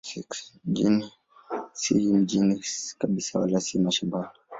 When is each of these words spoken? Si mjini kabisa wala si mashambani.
Si 1.73 1.95
mjini 1.95 2.63
kabisa 2.97 3.39
wala 3.39 3.59
si 3.61 3.79
mashambani. 3.79 4.31